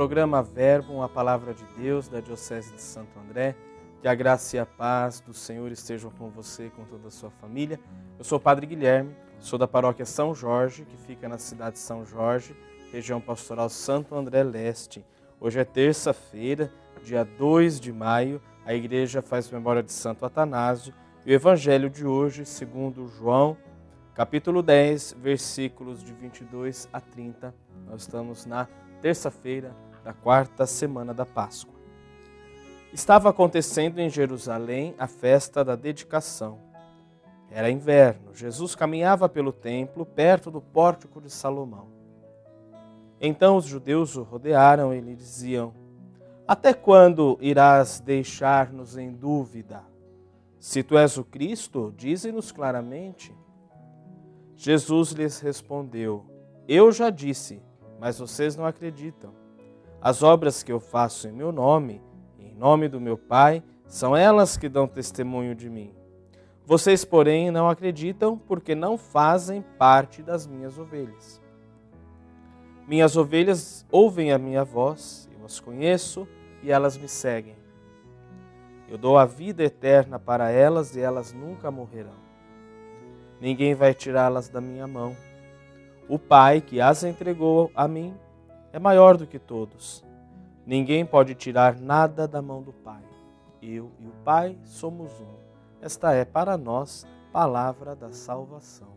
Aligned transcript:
programa 0.00 0.42
Verbo, 0.42 1.02
a 1.02 1.10
palavra 1.10 1.52
de 1.52 1.62
Deus 1.76 2.08
da 2.08 2.20
Diocese 2.20 2.72
de 2.72 2.80
Santo 2.80 3.18
André. 3.18 3.54
Que 4.00 4.08
a 4.08 4.14
graça 4.14 4.56
e 4.56 4.58
a 4.58 4.64
paz 4.64 5.20
do 5.20 5.34
Senhor 5.34 5.70
estejam 5.70 6.10
com 6.10 6.30
você 6.30 6.68
e 6.68 6.70
com 6.70 6.86
toda 6.86 7.08
a 7.08 7.10
sua 7.10 7.28
família. 7.28 7.78
Eu 8.18 8.24
sou 8.24 8.38
o 8.38 8.40
Padre 8.40 8.64
Guilherme, 8.66 9.14
sou 9.40 9.58
da 9.58 9.68
paróquia 9.68 10.06
São 10.06 10.34
Jorge, 10.34 10.86
que 10.86 10.96
fica 10.96 11.28
na 11.28 11.36
cidade 11.36 11.74
de 11.74 11.80
São 11.80 12.06
Jorge, 12.06 12.56
região 12.90 13.20
pastoral 13.20 13.68
Santo 13.68 14.14
André 14.14 14.42
Leste. 14.42 15.04
Hoje 15.38 15.60
é 15.60 15.64
terça-feira, 15.66 16.72
dia 17.04 17.22
2 17.22 17.78
de 17.78 17.92
maio, 17.92 18.40
a 18.64 18.72
igreja 18.72 19.20
faz 19.20 19.50
memória 19.50 19.82
de 19.82 19.92
Santo 19.92 20.24
Atanásio 20.24 20.94
e 21.26 21.30
o 21.30 21.34
evangelho 21.34 21.90
de 21.90 22.06
hoje, 22.06 22.46
segundo 22.46 23.06
João, 23.06 23.54
capítulo 24.14 24.62
10, 24.62 25.16
versículos 25.18 26.02
de 26.02 26.14
22 26.14 26.88
a 26.90 27.02
30. 27.02 27.54
Nós 27.86 28.00
estamos 28.00 28.46
na 28.46 28.66
terça-feira 29.02 29.76
da 30.04 30.12
quarta 30.12 30.66
semana 30.66 31.12
da 31.12 31.26
Páscoa. 31.26 31.78
Estava 32.92 33.30
acontecendo 33.30 33.98
em 33.98 34.10
Jerusalém 34.10 34.94
a 34.98 35.06
festa 35.06 35.64
da 35.64 35.76
dedicação. 35.76 36.58
Era 37.50 37.70
inverno. 37.70 38.34
Jesus 38.34 38.74
caminhava 38.74 39.28
pelo 39.28 39.52
templo, 39.52 40.04
perto 40.04 40.50
do 40.50 40.60
pórtico 40.60 41.20
de 41.20 41.30
Salomão. 41.30 41.88
Então 43.20 43.56
os 43.56 43.64
judeus 43.64 44.16
o 44.16 44.22
rodearam 44.22 44.94
e 44.94 45.00
lhe 45.00 45.14
diziam: 45.14 45.74
Até 46.46 46.72
quando 46.72 47.38
irás 47.40 48.00
deixar-nos 48.00 48.96
em 48.96 49.12
dúvida? 49.12 49.82
Se 50.58 50.82
tu 50.82 50.96
és 50.96 51.16
o 51.16 51.24
Cristo, 51.24 51.92
dize-nos 51.96 52.50
claramente. 52.52 53.34
Jesus 54.56 55.12
lhes 55.12 55.40
respondeu: 55.40 56.24
Eu 56.66 56.90
já 56.92 57.10
disse 57.10 57.62
mas 58.00 58.18
vocês 58.18 58.56
não 58.56 58.64
acreditam. 58.64 59.34
As 60.02 60.22
obras 60.22 60.62
que 60.62 60.72
eu 60.72 60.80
faço 60.80 61.28
em 61.28 61.32
meu 61.32 61.52
nome, 61.52 62.00
em 62.38 62.54
nome 62.54 62.88
do 62.88 62.98
meu 62.98 63.18
Pai, 63.18 63.62
são 63.86 64.16
elas 64.16 64.56
que 64.56 64.68
dão 64.68 64.88
testemunho 64.88 65.54
de 65.54 65.68
mim. 65.68 65.92
Vocês, 66.64 67.04
porém, 67.04 67.50
não 67.50 67.68
acreditam 67.68 68.38
porque 68.38 68.74
não 68.74 68.96
fazem 68.96 69.62
parte 69.76 70.22
das 70.22 70.46
minhas 70.46 70.78
ovelhas. 70.78 71.40
Minhas 72.86 73.16
ovelhas 73.16 73.84
ouvem 73.90 74.32
a 74.32 74.38
minha 74.38 74.64
voz, 74.64 75.28
eu 75.38 75.44
as 75.44 75.60
conheço 75.60 76.26
e 76.62 76.70
elas 76.72 76.96
me 76.96 77.08
seguem. 77.08 77.56
Eu 78.88 78.96
dou 78.96 79.18
a 79.18 79.26
vida 79.26 79.62
eterna 79.62 80.18
para 80.18 80.50
elas 80.50 80.96
e 80.96 81.00
elas 81.00 81.32
nunca 81.32 81.70
morrerão. 81.70 82.18
Ninguém 83.40 83.74
vai 83.74 83.92
tirá-las 83.92 84.48
da 84.48 84.60
minha 84.60 84.86
mão. 84.86 85.14
O 86.08 86.18
Pai 86.18 86.60
que 86.60 86.80
as 86.80 87.04
entregou 87.04 87.70
a 87.74 87.86
mim 87.86 88.14
é 88.72 88.78
maior 88.78 89.16
do 89.16 89.26
que 89.26 89.38
todos. 89.38 90.04
Ninguém 90.66 91.04
pode 91.04 91.34
tirar 91.34 91.78
nada 91.78 92.28
da 92.28 92.40
mão 92.40 92.62
do 92.62 92.72
Pai. 92.72 93.02
Eu 93.62 93.90
e 93.98 94.06
o 94.06 94.12
Pai 94.24 94.56
somos 94.64 95.12
um. 95.20 95.34
Esta 95.80 96.12
é 96.12 96.24
para 96.24 96.56
nós 96.56 97.06
palavra 97.32 97.94
da 97.94 98.12
salvação. 98.12 98.88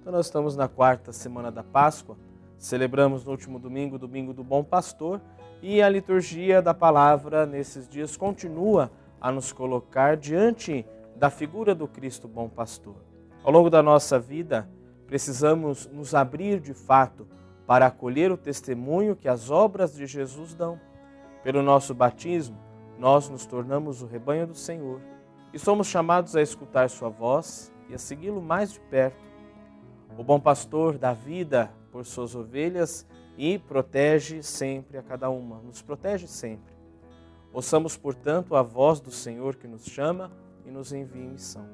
Então 0.00 0.12
nós 0.12 0.26
estamos 0.26 0.56
na 0.56 0.68
quarta 0.68 1.12
semana 1.12 1.50
da 1.50 1.62
Páscoa, 1.62 2.16
celebramos 2.56 3.24
no 3.24 3.30
último 3.30 3.58
domingo, 3.58 3.98
domingo 3.98 4.32
do 4.32 4.42
Bom 4.42 4.64
Pastor, 4.64 5.20
e 5.60 5.82
a 5.82 5.88
liturgia 5.88 6.62
da 6.62 6.72
palavra 6.72 7.44
nesses 7.44 7.88
dias 7.88 8.16
continua 8.16 8.90
a 9.20 9.30
nos 9.32 9.52
colocar 9.52 10.16
diante 10.16 10.86
da 11.16 11.30
figura 11.30 11.74
do 11.74 11.88
Cristo 11.88 12.28
Bom 12.28 12.48
Pastor. 12.48 12.96
Ao 13.42 13.52
longo 13.52 13.68
da 13.68 13.82
nossa 13.82 14.18
vida, 14.18 14.68
Precisamos 15.08 15.86
nos 15.86 16.14
abrir 16.14 16.60
de 16.60 16.74
fato 16.74 17.26
para 17.68 17.84
acolher 17.84 18.32
o 18.32 18.36
testemunho 18.38 19.14
que 19.14 19.28
as 19.28 19.50
obras 19.50 19.94
de 19.94 20.06
Jesus 20.06 20.54
dão. 20.54 20.80
Pelo 21.44 21.62
nosso 21.62 21.94
batismo, 21.94 22.56
nós 22.98 23.28
nos 23.28 23.44
tornamos 23.44 24.00
o 24.00 24.06
rebanho 24.06 24.46
do 24.46 24.54
Senhor 24.54 25.02
e 25.52 25.58
somos 25.58 25.86
chamados 25.86 26.34
a 26.34 26.40
escutar 26.40 26.88
Sua 26.88 27.10
voz 27.10 27.70
e 27.90 27.94
a 27.94 27.98
segui-lo 27.98 28.40
mais 28.40 28.72
de 28.72 28.80
perto. 28.80 29.22
O 30.16 30.24
bom 30.24 30.40
pastor 30.40 30.96
dá 30.96 31.12
vida 31.12 31.70
por 31.92 32.06
suas 32.06 32.34
ovelhas 32.34 33.06
e 33.36 33.58
protege 33.58 34.42
sempre 34.42 34.96
a 34.96 35.02
cada 35.02 35.28
uma, 35.28 35.58
nos 35.58 35.82
protege 35.82 36.26
sempre. 36.26 36.74
Ouçamos, 37.52 37.98
portanto, 37.98 38.56
a 38.56 38.62
voz 38.62 38.98
do 38.98 39.10
Senhor 39.10 39.56
que 39.56 39.68
nos 39.68 39.84
chama 39.84 40.32
e 40.64 40.70
nos 40.70 40.90
envia 40.90 41.22
em 41.22 41.32
missão. 41.32 41.68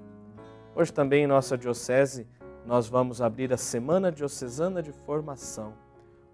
Hoje 0.75 0.93
também 0.93 1.23
em 1.23 1.29
nossa 1.29 1.57
diocese 1.57 2.27
nós 2.65 2.89
vamos 2.89 3.21
abrir 3.21 3.53
a 3.53 3.57
Semana 3.57 4.11
Diocesana 4.11 4.83
de 4.83 4.91
Formação, 4.93 5.75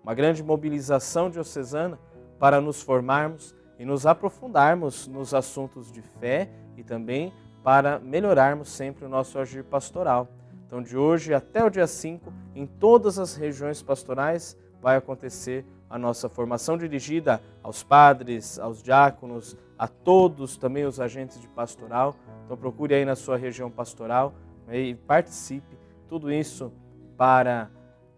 uma 0.02 0.14
grande 0.14 0.42
mobilização 0.42 1.28
diocesana 1.28 1.98
para 2.38 2.60
nos 2.60 2.80
formarmos 2.80 3.54
e 3.78 3.84
nos 3.84 4.06
aprofundarmos 4.06 5.06
nos 5.06 5.34
assuntos 5.34 5.90
de 5.90 6.00
fé 6.00 6.48
e 6.76 6.84
também 6.84 7.32
para 7.62 7.98
melhorarmos 7.98 8.68
sempre 8.68 9.04
o 9.04 9.08
nosso 9.08 9.38
agir 9.38 9.64
pastoral. 9.64 10.28
Então, 10.66 10.80
de 10.80 10.96
hoje 10.96 11.34
até 11.34 11.64
o 11.64 11.70
dia 11.70 11.86
5, 11.86 12.32
em 12.54 12.64
todas 12.66 13.18
as 13.18 13.34
regiões 13.34 13.82
pastorais, 13.82 14.56
vai 14.80 14.96
acontecer 14.96 15.66
a 15.90 15.98
nossa 15.98 16.28
formação 16.28 16.78
dirigida 16.78 17.42
aos 17.62 17.82
padres, 17.82 18.58
aos 18.58 18.82
diáconos, 18.82 19.56
a 19.76 19.88
todos 19.88 20.56
também 20.56 20.84
os 20.84 21.00
agentes 21.00 21.40
de 21.40 21.48
pastoral. 21.48 22.14
Então, 22.44 22.56
procure 22.56 22.94
aí 22.94 23.04
na 23.04 23.16
sua 23.16 23.36
região 23.36 23.70
pastoral 23.70 24.32
né, 24.66 24.78
e 24.78 24.94
participe 24.94 25.79
tudo 26.10 26.32
isso 26.32 26.72
para 27.16 27.70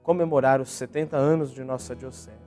comemorar 0.02 0.62
os 0.62 0.70
70 0.70 1.14
anos 1.14 1.52
de 1.52 1.62
nossa 1.62 1.94
diocese. 1.94 2.38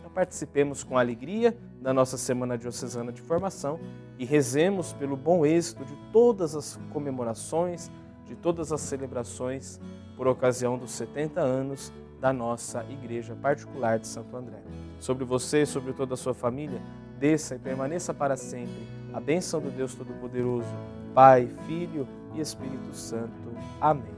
Então 0.00 0.10
participemos 0.10 0.82
com 0.82 0.98
alegria 0.98 1.56
da 1.80 1.94
nossa 1.94 2.18
Semana 2.18 2.58
Diocesana 2.58 3.12
de 3.12 3.22
Formação 3.22 3.78
e 4.18 4.24
rezemos 4.24 4.92
pelo 4.92 5.16
bom 5.16 5.46
êxito 5.46 5.84
de 5.84 5.94
todas 6.12 6.56
as 6.56 6.76
comemorações, 6.92 7.88
de 8.26 8.34
todas 8.34 8.72
as 8.72 8.80
celebrações 8.80 9.80
por 10.16 10.26
ocasião 10.26 10.76
dos 10.76 10.90
70 10.90 11.40
anos 11.40 11.92
da 12.20 12.32
nossa 12.32 12.84
Igreja 12.90 13.36
Particular 13.36 14.00
de 14.00 14.08
Santo 14.08 14.36
André. 14.36 14.60
Sobre 14.98 15.24
você 15.24 15.62
e 15.62 15.66
sobre 15.66 15.92
toda 15.92 16.14
a 16.14 16.16
sua 16.16 16.34
família, 16.34 16.82
desça 17.20 17.54
e 17.54 17.58
permaneça 17.60 18.12
para 18.12 18.36
sempre 18.36 18.84
a 19.14 19.20
bênção 19.20 19.60
do 19.60 19.70
Deus 19.70 19.94
Todo-Poderoso, 19.94 20.74
Pai, 21.14 21.48
Filho 21.68 22.08
e 22.34 22.40
Espírito 22.40 22.92
Santo. 22.92 23.54
Amém. 23.80 24.17